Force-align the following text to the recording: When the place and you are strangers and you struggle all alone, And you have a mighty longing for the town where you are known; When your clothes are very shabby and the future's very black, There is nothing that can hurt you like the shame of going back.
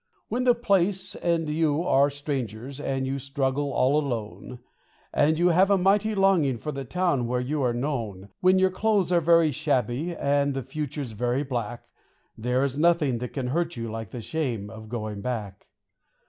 When 0.29 0.45
the 0.45 0.55
place 0.55 1.13
and 1.13 1.47
you 1.47 1.83
are 1.83 2.09
strangers 2.09 2.79
and 2.79 3.05
you 3.05 3.19
struggle 3.19 3.71
all 3.71 4.01
alone, 4.03 4.57
And 5.13 5.37
you 5.37 5.49
have 5.49 5.69
a 5.69 5.77
mighty 5.77 6.15
longing 6.15 6.57
for 6.57 6.71
the 6.71 6.83
town 6.85 7.27
where 7.27 7.39
you 7.39 7.61
are 7.61 7.71
known; 7.71 8.29
When 8.39 8.57
your 8.57 8.71
clothes 8.71 9.11
are 9.11 9.21
very 9.21 9.51
shabby 9.51 10.15
and 10.15 10.55
the 10.55 10.63
future's 10.63 11.11
very 11.11 11.43
black, 11.43 11.83
There 12.35 12.63
is 12.63 12.79
nothing 12.79 13.19
that 13.19 13.33
can 13.33 13.49
hurt 13.49 13.75
you 13.77 13.91
like 13.91 14.09
the 14.09 14.21
shame 14.21 14.71
of 14.71 14.89
going 14.89 15.21
back. 15.21 15.67